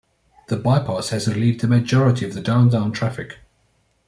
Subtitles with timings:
[0.47, 3.37] The bypass has relieved a majority of the downtown traffic.